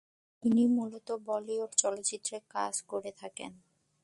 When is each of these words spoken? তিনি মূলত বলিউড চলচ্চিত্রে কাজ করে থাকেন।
তিনি 0.43 0.63
মূলত 0.67 1.07
বলিউড 1.27 1.71
চলচ্চিত্রে 1.75 2.37
কাজ 2.49 2.73
করে 2.81 3.11
থাকেন। 3.17 3.51